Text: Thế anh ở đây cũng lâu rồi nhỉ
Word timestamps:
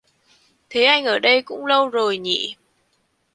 Thế 0.69 0.83
anh 0.83 1.05
ở 1.05 1.19
đây 1.19 1.41
cũng 1.41 1.65
lâu 1.65 1.89
rồi 1.89 2.17
nhỉ 2.17 2.55